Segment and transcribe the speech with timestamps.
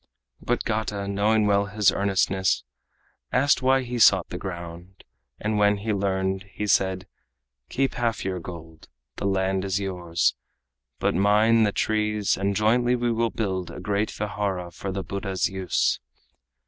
[0.41, 2.63] But Gata, knowing well his earnestness,
[3.31, 5.03] Asked why he sought the ground;
[5.39, 7.05] and when he learned, He said:
[7.69, 8.87] "Keep half your gold;
[9.17, 10.33] the land is yours,
[10.97, 15.47] But mine the trees, and jointly we will build A great vihara for the Buddha's
[15.49, 15.99] use."